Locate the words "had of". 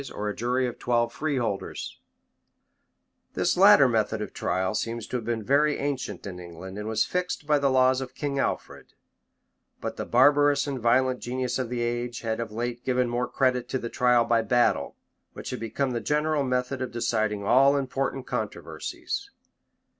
12.21-12.51